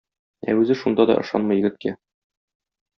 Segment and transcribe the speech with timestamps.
[0.53, 1.97] Ә үзе шунда да ышанмый егеткә.